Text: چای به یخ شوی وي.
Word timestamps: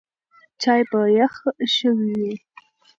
چای 0.61 0.81
به 0.89 0.99
یخ 1.19 1.35
شوی 1.73 2.11
وي. 2.19 2.33